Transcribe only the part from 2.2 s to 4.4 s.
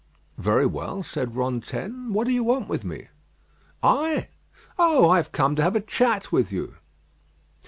do you want with me?" "I!